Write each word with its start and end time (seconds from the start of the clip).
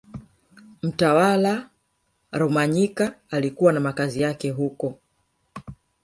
Mtawala 0.83 1.69
Rumanyika 2.31 3.15
alikuwa 3.29 3.73
na 3.73 3.79
makazi 3.79 4.21
yake 4.21 4.49
huko 4.51 4.99